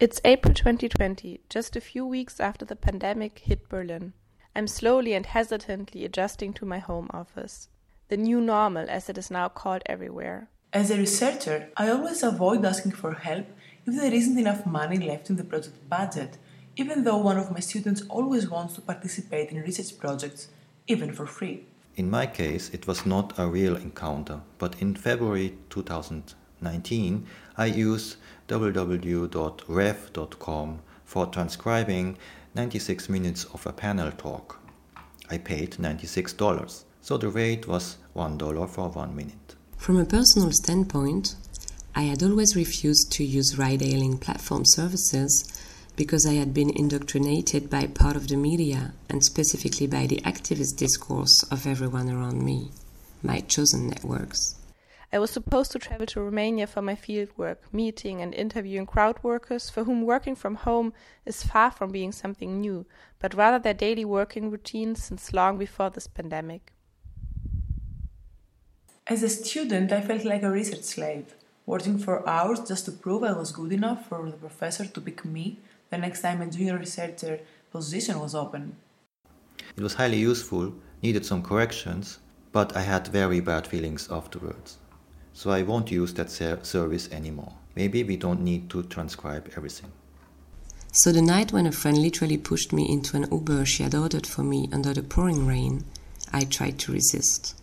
It's 0.00 0.20
April 0.24 0.52
2020, 0.52 1.38
just 1.48 1.76
a 1.76 1.80
few 1.80 2.04
weeks 2.04 2.40
after 2.40 2.64
the 2.64 2.74
pandemic 2.74 3.38
hit 3.38 3.68
Berlin. 3.68 4.12
I'm 4.52 4.66
slowly 4.66 5.14
and 5.14 5.24
hesitantly 5.24 6.04
adjusting 6.04 6.52
to 6.54 6.66
my 6.66 6.80
home 6.80 7.08
office. 7.14 7.68
The 8.08 8.16
new 8.16 8.40
normal, 8.40 8.90
as 8.90 9.08
it 9.08 9.16
is 9.18 9.30
now 9.30 9.48
called 9.48 9.84
everywhere. 9.86 10.48
As 10.72 10.90
a 10.90 10.96
researcher, 10.96 11.68
I 11.76 11.90
always 11.90 12.24
avoid 12.24 12.64
asking 12.64 12.90
for 12.92 13.14
help 13.14 13.46
if 13.86 13.94
there 13.94 14.12
isn't 14.12 14.36
enough 14.36 14.66
money 14.66 14.98
left 14.98 15.30
in 15.30 15.36
the 15.36 15.44
project 15.44 15.88
budget, 15.88 16.38
even 16.74 17.04
though 17.04 17.18
one 17.18 17.38
of 17.38 17.52
my 17.52 17.60
students 17.60 18.02
always 18.10 18.50
wants 18.50 18.74
to 18.74 18.80
participate 18.80 19.52
in 19.52 19.62
research 19.62 19.96
projects, 19.96 20.48
even 20.88 21.12
for 21.12 21.24
free. 21.24 21.66
In 21.94 22.10
my 22.10 22.26
case, 22.26 22.68
it 22.70 22.88
was 22.88 23.06
not 23.06 23.38
a 23.38 23.46
real 23.46 23.76
encounter, 23.76 24.40
but 24.58 24.74
in 24.82 24.96
February 24.96 25.56
2019, 26.64 27.26
I 27.56 27.66
used 27.66 28.16
www.rev.com 28.48 29.28
for 31.04 31.26
transcribing 31.26 32.16
96 32.54 33.08
minutes 33.08 33.44
of 33.52 33.66
a 33.66 33.72
panel 33.72 34.10
talk. 34.12 34.60
I 35.30 35.38
paid 35.38 35.72
$96, 35.72 36.84
so 37.00 37.18
the 37.18 37.28
rate 37.28 37.66
was 37.68 37.96
$1 38.16 38.68
for 38.68 38.88
one 38.90 39.14
minute. 39.14 39.54
From 39.76 39.98
a 39.98 40.04
personal 40.04 40.50
standpoint, 40.52 41.36
I 41.94 42.02
had 42.02 42.22
always 42.22 42.56
refused 42.56 43.12
to 43.12 43.24
use 43.24 43.58
ride 43.58 43.82
hailing 43.82 44.18
platform 44.18 44.64
services 44.64 45.60
because 45.96 46.26
I 46.26 46.34
had 46.34 46.52
been 46.52 46.70
indoctrinated 46.70 47.70
by 47.70 47.86
part 47.86 48.16
of 48.16 48.28
the 48.28 48.36
media 48.36 48.94
and 49.08 49.22
specifically 49.22 49.86
by 49.86 50.06
the 50.06 50.20
activist 50.24 50.76
discourse 50.76 51.44
of 51.50 51.66
everyone 51.66 52.10
around 52.10 52.42
me, 52.42 52.70
my 53.22 53.40
chosen 53.40 53.88
networks. 53.88 54.56
I 55.14 55.18
was 55.18 55.30
supposed 55.30 55.70
to 55.70 55.78
travel 55.78 56.06
to 56.06 56.20
Romania 56.20 56.66
for 56.66 56.82
my 56.82 56.96
fieldwork, 56.96 57.58
meeting 57.70 58.20
and 58.20 58.34
interviewing 58.34 58.84
crowd 58.84 59.22
workers 59.22 59.70
for 59.70 59.84
whom 59.84 60.02
working 60.02 60.34
from 60.34 60.56
home 60.56 60.92
is 61.24 61.44
far 61.44 61.70
from 61.70 61.92
being 61.92 62.10
something 62.10 62.60
new, 62.60 62.84
but 63.20 63.32
rather 63.32 63.60
their 63.60 63.74
daily 63.74 64.04
working 64.04 64.50
routine 64.50 64.96
since 64.96 65.32
long 65.32 65.56
before 65.56 65.88
this 65.88 66.08
pandemic. 66.08 66.72
As 69.06 69.22
a 69.22 69.28
student, 69.28 69.92
I 69.92 70.00
felt 70.00 70.24
like 70.24 70.42
a 70.42 70.50
research 70.50 70.82
slave, 70.82 71.36
working 71.64 71.96
for 71.96 72.28
hours 72.28 72.66
just 72.66 72.84
to 72.86 72.90
prove 72.90 73.22
I 73.22 73.38
was 73.38 73.52
good 73.52 73.72
enough 73.72 74.08
for 74.08 74.28
the 74.28 74.36
professor 74.36 74.84
to 74.84 75.00
pick 75.00 75.24
me 75.24 75.60
the 75.90 75.98
next 75.98 76.22
time 76.22 76.42
a 76.42 76.46
junior 76.48 76.76
researcher 76.76 77.38
position 77.70 78.18
was 78.18 78.34
open. 78.34 78.74
It 79.76 79.82
was 79.84 79.94
highly 79.94 80.18
useful, 80.18 80.74
needed 81.02 81.24
some 81.24 81.44
corrections, 81.44 82.18
but 82.50 82.74
I 82.76 82.80
had 82.80 83.06
very 83.06 83.38
bad 83.38 83.64
feelings 83.68 84.08
afterwards. 84.10 84.78
So 85.34 85.50
I 85.50 85.62
won't 85.62 85.90
use 85.90 86.14
that 86.14 86.30
ser- 86.30 86.62
service 86.62 87.10
anymore. 87.10 87.52
Maybe 87.74 88.04
we 88.04 88.16
don't 88.16 88.40
need 88.40 88.70
to 88.70 88.84
transcribe 88.84 89.50
everything. 89.56 89.90
So 90.92 91.10
the 91.10 91.20
night 91.20 91.52
when 91.52 91.66
a 91.66 91.72
friend 91.72 91.98
literally 91.98 92.38
pushed 92.38 92.72
me 92.72 92.88
into 92.88 93.16
an 93.16 93.26
Uber 93.32 93.64
she 93.66 93.82
had 93.82 93.96
ordered 93.96 94.28
for 94.28 94.44
me 94.44 94.68
under 94.72 94.94
the 94.94 95.02
pouring 95.02 95.44
rain, 95.44 95.84
I 96.32 96.44
tried 96.44 96.78
to 96.78 96.92
resist. 96.92 97.56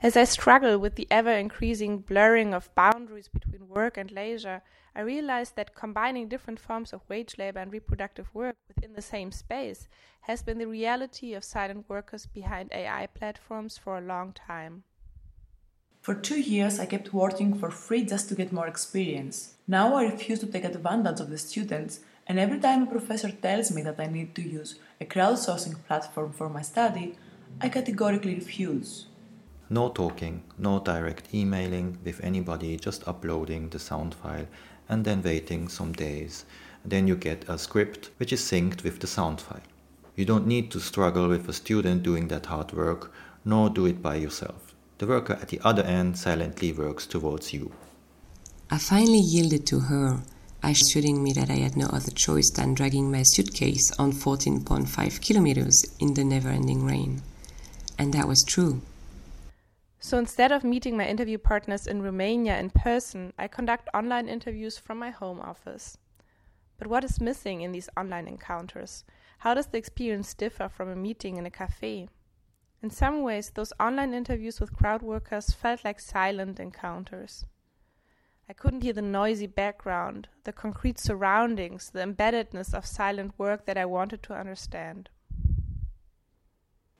As 0.00 0.16
I 0.16 0.24
struggle 0.24 0.78
with 0.78 0.94
the 0.94 1.08
ever 1.10 1.32
increasing 1.32 1.98
blurring 1.98 2.54
of 2.54 2.72
boundaries 2.76 3.26
between 3.26 3.68
work 3.68 3.96
and 3.96 4.12
leisure, 4.12 4.62
I 4.94 5.00
realized 5.00 5.56
that 5.56 5.74
combining 5.74 6.28
different 6.28 6.60
forms 6.60 6.92
of 6.92 7.08
wage 7.08 7.36
labor 7.36 7.58
and 7.58 7.72
reproductive 7.72 8.32
work 8.32 8.54
within 8.68 8.92
the 8.92 9.02
same 9.02 9.32
space 9.32 9.88
has 10.20 10.42
been 10.42 10.58
the 10.58 10.68
reality 10.68 11.34
of 11.34 11.42
silent 11.42 11.88
workers 11.88 12.26
behind 12.26 12.70
AI 12.72 13.08
platforms 13.08 13.76
for 13.76 13.98
a 13.98 14.00
long 14.00 14.32
time. 14.32 14.84
For 16.04 16.14
two 16.14 16.38
years, 16.38 16.78
I 16.78 16.84
kept 16.84 17.14
working 17.14 17.54
for 17.54 17.70
free 17.70 18.04
just 18.04 18.28
to 18.28 18.34
get 18.34 18.52
more 18.52 18.66
experience. 18.66 19.54
Now 19.66 19.94
I 19.94 20.04
refuse 20.04 20.38
to 20.40 20.46
take 20.46 20.64
advantage 20.64 21.18
of 21.18 21.30
the 21.30 21.38
students, 21.38 22.00
and 22.26 22.38
every 22.38 22.60
time 22.60 22.82
a 22.82 22.86
professor 22.86 23.30
tells 23.30 23.70
me 23.70 23.80
that 23.80 23.98
I 23.98 24.08
need 24.08 24.34
to 24.34 24.42
use 24.42 24.78
a 25.00 25.06
crowdsourcing 25.06 25.82
platform 25.86 26.34
for 26.34 26.50
my 26.50 26.60
study, 26.60 27.16
I 27.58 27.70
categorically 27.70 28.34
refuse. 28.34 29.06
No 29.70 29.88
talking, 29.88 30.42
no 30.58 30.78
direct 30.78 31.32
emailing 31.32 31.96
with 32.04 32.22
anybody, 32.22 32.76
just 32.76 33.08
uploading 33.08 33.70
the 33.70 33.78
sound 33.78 34.14
file 34.14 34.46
and 34.90 35.06
then 35.06 35.22
waiting 35.22 35.68
some 35.68 35.92
days. 35.92 36.44
Then 36.84 37.08
you 37.08 37.16
get 37.16 37.48
a 37.48 37.56
script 37.56 38.10
which 38.18 38.30
is 38.30 38.42
synced 38.42 38.84
with 38.84 39.00
the 39.00 39.06
sound 39.06 39.40
file. 39.40 39.68
You 40.16 40.26
don't 40.26 40.46
need 40.46 40.70
to 40.72 40.80
struggle 40.80 41.28
with 41.28 41.48
a 41.48 41.54
student 41.54 42.02
doing 42.02 42.28
that 42.28 42.44
hard 42.44 42.72
work, 42.74 43.10
nor 43.42 43.70
do 43.70 43.86
it 43.86 44.02
by 44.02 44.16
yourself. 44.16 44.63
The 44.98 45.06
worker 45.06 45.34
at 45.34 45.48
the 45.48 45.60
other 45.64 45.82
end 45.82 46.16
silently 46.16 46.72
works 46.72 47.06
towards 47.06 47.52
you. 47.52 47.72
I 48.70 48.78
finally 48.78 49.20
yielded 49.20 49.66
to 49.66 49.80
her, 49.80 50.22
assuring 50.62 51.22
me 51.22 51.32
that 51.32 51.50
I 51.50 51.56
had 51.56 51.76
no 51.76 51.86
other 51.86 52.10
choice 52.10 52.50
than 52.50 52.74
dragging 52.74 53.10
my 53.10 53.22
suitcase 53.22 53.90
on 53.98 54.12
14.5 54.12 55.20
kilometers 55.20 55.84
in 55.98 56.14
the 56.14 56.24
never 56.24 56.48
ending 56.48 56.84
rain. 56.84 57.22
And 57.98 58.14
that 58.14 58.28
was 58.28 58.44
true. 58.44 58.82
So 59.98 60.18
instead 60.18 60.52
of 60.52 60.64
meeting 60.64 60.96
my 60.96 61.06
interview 61.06 61.38
partners 61.38 61.86
in 61.86 62.02
Romania 62.02 62.58
in 62.58 62.70
person, 62.70 63.32
I 63.38 63.48
conduct 63.48 63.88
online 63.94 64.28
interviews 64.28 64.78
from 64.78 64.98
my 64.98 65.10
home 65.10 65.40
office. 65.40 65.96
But 66.78 66.88
what 66.88 67.04
is 67.04 67.20
missing 67.20 67.62
in 67.62 67.72
these 67.72 67.88
online 67.96 68.28
encounters? 68.28 69.04
How 69.38 69.54
does 69.54 69.66
the 69.68 69.78
experience 69.78 70.34
differ 70.34 70.68
from 70.68 70.88
a 70.88 70.96
meeting 70.96 71.36
in 71.36 71.46
a 71.46 71.50
cafe? 71.50 72.08
In 72.84 72.90
some 72.90 73.22
ways, 73.22 73.48
those 73.48 73.72
online 73.80 74.12
interviews 74.12 74.60
with 74.60 74.76
crowd 74.76 75.00
workers 75.00 75.54
felt 75.54 75.86
like 75.86 75.98
silent 75.98 76.60
encounters. 76.60 77.46
I 78.46 78.52
couldn't 78.52 78.82
hear 78.82 78.92
the 78.92 79.00
noisy 79.00 79.46
background, 79.46 80.28
the 80.44 80.52
concrete 80.52 80.98
surroundings, 80.98 81.88
the 81.88 82.00
embeddedness 82.00 82.74
of 82.74 82.84
silent 82.84 83.32
work 83.38 83.64
that 83.64 83.78
I 83.78 83.86
wanted 83.86 84.22
to 84.24 84.34
understand. 84.34 85.08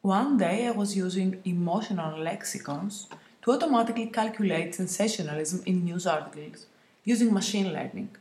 One 0.00 0.38
day 0.38 0.66
I 0.66 0.70
was 0.70 0.96
using 0.96 1.42
emotional 1.44 2.20
lexicons 2.20 3.08
to 3.42 3.52
automatically 3.52 4.06
calculate 4.06 4.74
sensationalism 4.74 5.62
in 5.66 5.84
news 5.84 6.06
articles 6.06 6.64
using 7.04 7.34
machine 7.34 7.70
learning. 7.74 8.16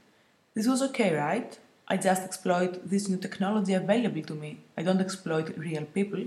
This 0.54 0.68
was 0.68 0.82
okay, 0.82 1.16
right? 1.16 1.58
I 1.88 1.96
just 1.96 2.24
exploit 2.24 2.90
this 2.90 3.08
new 3.08 3.16
technology 3.16 3.76
available 3.76 4.24
to 4.24 4.36
me. 4.36 4.58
I 4.76 4.84
don't 4.84 5.00
exploit 5.00 5.58
real 5.58 5.86
people. 5.86 6.26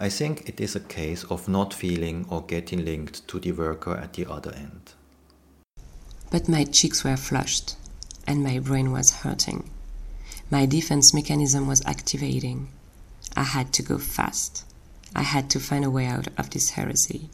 I 0.00 0.08
think 0.08 0.48
it 0.48 0.60
is 0.60 0.76
a 0.76 0.80
case 0.80 1.24
of 1.24 1.48
not 1.48 1.74
feeling 1.74 2.24
or 2.30 2.42
getting 2.42 2.84
linked 2.84 3.26
to 3.26 3.40
the 3.40 3.50
worker 3.50 3.96
at 3.96 4.12
the 4.12 4.26
other 4.30 4.52
end. 4.52 4.92
But 6.30 6.48
my 6.48 6.62
cheeks 6.62 7.02
were 7.02 7.16
flushed, 7.16 7.74
and 8.24 8.44
my 8.44 8.60
brain 8.60 8.92
was 8.92 9.22
hurting. 9.22 9.68
My 10.50 10.66
defense 10.66 11.12
mechanism 11.12 11.66
was 11.66 11.84
activating. 11.84 12.68
I 13.36 13.42
had 13.42 13.72
to 13.72 13.82
go 13.82 13.98
fast. 13.98 14.64
I 15.16 15.22
had 15.22 15.50
to 15.50 15.58
find 15.58 15.84
a 15.84 15.90
way 15.90 16.06
out 16.06 16.28
of 16.38 16.50
this 16.50 16.70
heresy. 16.70 17.30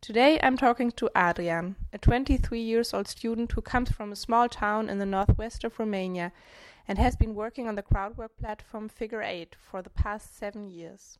Today 0.00 0.40
I'm 0.42 0.56
talking 0.56 0.92
to 0.92 1.10
Adrian, 1.14 1.76
a 1.92 1.98
23 1.98 2.58
years 2.58 2.94
old 2.94 3.06
student 3.06 3.52
who 3.52 3.60
comes 3.60 3.90
from 3.90 4.12
a 4.12 4.16
small 4.16 4.48
town 4.48 4.88
in 4.88 4.98
the 4.98 5.04
northwest 5.04 5.62
of 5.62 5.78
Romania 5.78 6.32
and 6.88 6.96
has 6.96 7.16
been 7.16 7.34
working 7.34 7.68
on 7.68 7.74
the 7.74 7.82
crowdwork 7.82 8.30
platform 8.40 8.88
Figure 8.88 9.22
8 9.22 9.56
for 9.58 9.82
the 9.82 9.90
past 9.90 10.38
seven 10.38 10.70
years. 10.70 11.18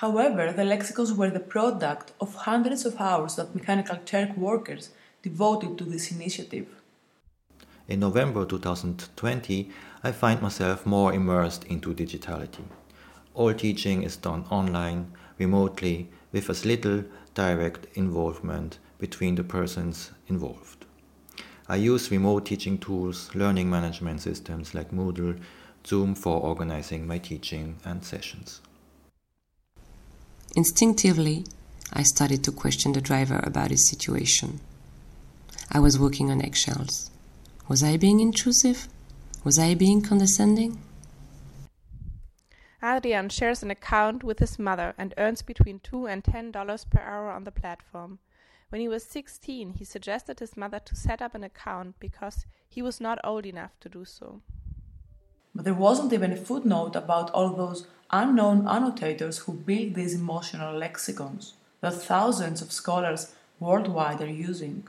However, 0.00 0.52
the 0.52 0.64
lexicons 0.66 1.14
were 1.14 1.30
the 1.30 1.40
product 1.40 2.12
of 2.20 2.34
hundreds 2.34 2.84
of 2.84 3.00
hours 3.00 3.36
that 3.36 3.54
Mechanical 3.54 3.96
Turk 4.04 4.36
workers 4.36 4.90
devoted 5.22 5.78
to 5.78 5.84
this 5.84 6.12
initiative. 6.12 6.66
In 7.88 8.00
November 8.00 8.44
2020, 8.44 9.70
I 10.04 10.12
find 10.12 10.42
myself 10.42 10.84
more 10.84 11.14
immersed 11.14 11.64
into 11.64 11.94
digitality. 11.94 12.64
All 13.32 13.54
teaching 13.54 14.02
is 14.02 14.18
done 14.18 14.44
online, 14.50 15.12
remotely, 15.38 16.10
with 16.30 16.50
as 16.50 16.66
little 16.66 17.04
direct 17.32 17.86
involvement 17.94 18.78
between 18.98 19.36
the 19.36 19.44
persons 19.44 20.10
involved. 20.28 20.84
I 21.70 21.76
use 21.76 22.10
remote 22.10 22.44
teaching 22.44 22.76
tools, 22.76 23.34
learning 23.34 23.70
management 23.70 24.20
systems 24.20 24.74
like 24.74 24.90
Moodle, 24.90 25.40
Zoom 25.86 26.14
for 26.14 26.38
organizing 26.38 27.06
my 27.06 27.16
teaching 27.16 27.78
and 27.82 28.04
sessions. 28.04 28.60
Instinctively, 30.56 31.44
I 31.92 32.02
started 32.02 32.42
to 32.44 32.50
question 32.50 32.92
the 32.92 33.02
driver 33.02 33.40
about 33.42 33.70
his 33.70 33.86
situation. 33.90 34.58
I 35.70 35.80
was 35.80 35.98
walking 35.98 36.30
on 36.30 36.40
eggshells. 36.40 37.10
Was 37.68 37.82
I 37.82 37.98
being 37.98 38.20
intrusive? 38.20 38.88
Was 39.44 39.58
I 39.58 39.74
being 39.74 40.00
condescending? 40.00 40.80
Adrian 42.82 43.28
shares 43.28 43.62
an 43.62 43.70
account 43.70 44.24
with 44.24 44.38
his 44.38 44.58
mother 44.58 44.94
and 44.96 45.12
earns 45.18 45.42
between 45.42 45.78
two 45.80 46.06
and 46.06 46.24
ten 46.24 46.52
dollars 46.52 46.86
per 46.86 47.00
hour 47.00 47.30
on 47.30 47.44
the 47.44 47.52
platform. 47.52 48.18
When 48.70 48.80
he 48.80 48.88
was 48.88 49.04
16, 49.04 49.74
he 49.74 49.84
suggested 49.84 50.40
his 50.40 50.56
mother 50.56 50.80
to 50.86 50.96
set 50.96 51.20
up 51.20 51.34
an 51.34 51.44
account 51.44 51.96
because 52.00 52.46
he 52.66 52.80
was 52.80 52.98
not 52.98 53.18
old 53.22 53.44
enough 53.44 53.78
to 53.80 53.90
do 53.90 54.06
so. 54.06 54.40
But 55.54 55.66
there 55.66 55.74
wasn't 55.74 56.14
even 56.14 56.32
a 56.32 56.36
footnote 56.36 56.96
about 56.96 57.30
all 57.32 57.50
those 57.50 57.86
unknown 58.10 58.66
annotators 58.66 59.38
who 59.38 59.52
build 59.52 59.94
these 59.94 60.14
emotional 60.14 60.76
lexicons 60.76 61.54
that 61.80 61.94
thousands 61.94 62.62
of 62.62 62.72
scholars 62.72 63.32
worldwide 63.60 64.20
are 64.20 64.26
using. 64.26 64.86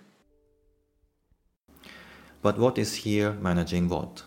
But 2.41 2.57
what 2.57 2.77
is 2.77 2.95
here 2.95 3.33
managing 3.33 3.89
what? 3.89 4.23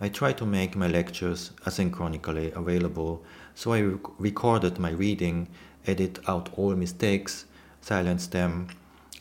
I 0.00 0.08
try 0.08 0.32
to 0.32 0.44
make 0.44 0.74
my 0.74 0.88
lectures 0.88 1.52
asynchronically 1.64 2.54
available, 2.56 3.22
so 3.54 3.72
I 3.72 3.80
rec- 3.80 4.18
recorded 4.18 4.78
my 4.78 4.90
reading, 4.90 5.48
edit 5.86 6.18
out 6.26 6.50
all 6.56 6.74
mistakes, 6.74 7.44
silence 7.80 8.26
them. 8.26 8.68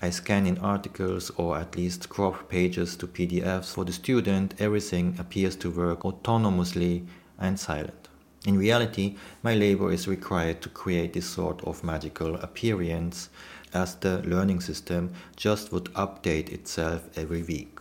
I 0.01 0.09
scan 0.09 0.47
in 0.47 0.57
articles 0.57 1.29
or 1.37 1.57
at 1.59 1.75
least 1.75 2.09
crop 2.09 2.49
pages 2.49 2.95
to 2.97 3.05
PDFs. 3.07 3.73
For 3.73 3.85
the 3.85 3.93
student, 3.93 4.55
everything 4.59 5.15
appears 5.19 5.55
to 5.57 5.69
work 5.69 5.99
autonomously 5.99 7.05
and 7.37 7.59
silent. 7.59 8.00
In 8.43 8.57
reality, 8.57 9.17
my 9.43 9.53
labor 9.53 9.91
is 9.91 10.07
required 10.07 10.61
to 10.61 10.69
create 10.69 11.13
this 11.13 11.29
sort 11.29 11.63
of 11.63 11.83
magical 11.83 12.35
appearance 12.35 13.29
as 13.71 13.95
the 13.95 14.23
learning 14.23 14.61
system 14.61 15.13
just 15.35 15.71
would 15.71 15.93
update 15.93 16.49
itself 16.49 17.07
every 17.15 17.43
week. 17.43 17.79